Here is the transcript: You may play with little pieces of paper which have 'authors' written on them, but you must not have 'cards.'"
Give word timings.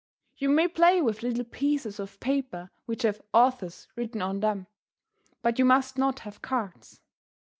You 0.35 0.49
may 0.49 0.67
play 0.67 0.99
with 0.99 1.21
little 1.21 1.43
pieces 1.45 1.99
of 1.99 2.19
paper 2.19 2.71
which 2.87 3.03
have 3.03 3.21
'authors' 3.35 3.87
written 3.95 4.19
on 4.23 4.39
them, 4.39 4.65
but 5.43 5.59
you 5.59 5.65
must 5.65 5.95
not 5.95 6.21
have 6.21 6.41
'cards.'" 6.41 7.01